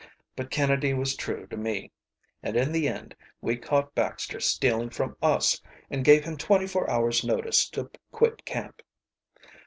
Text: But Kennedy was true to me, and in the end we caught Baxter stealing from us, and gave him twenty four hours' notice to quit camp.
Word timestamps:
But 0.35 0.49
Kennedy 0.49 0.95
was 0.95 1.15
true 1.15 1.45
to 1.45 1.55
me, 1.57 1.91
and 2.41 2.57
in 2.57 2.71
the 2.71 2.87
end 2.87 3.15
we 3.39 3.55
caught 3.55 3.93
Baxter 3.93 4.39
stealing 4.39 4.89
from 4.89 5.15
us, 5.21 5.61
and 5.91 6.03
gave 6.03 6.23
him 6.23 6.37
twenty 6.37 6.65
four 6.65 6.89
hours' 6.89 7.23
notice 7.23 7.69
to 7.69 7.91
quit 8.11 8.43
camp. 8.43 8.81